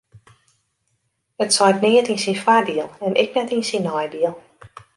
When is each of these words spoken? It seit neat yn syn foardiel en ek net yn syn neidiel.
It 1.43 1.51
seit 1.57 1.81
neat 1.83 2.09
yn 2.13 2.21
syn 2.23 2.41
foardiel 2.45 2.89
en 3.05 3.19
ek 3.25 3.37
net 3.37 3.53
yn 3.57 3.63
syn 3.69 3.87
neidiel. 3.89 4.35